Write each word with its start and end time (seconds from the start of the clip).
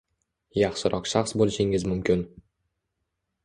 Yaxshiroq 0.59 1.11
shaxs 1.11 1.37
bo’lishingiz 1.43 1.87
mumkin. 1.93 2.27